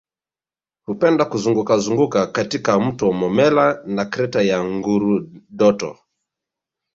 [0.85, 5.97] Hupenda kuzungukazunguka katika mto Momella na Kreta ya Ngurudoto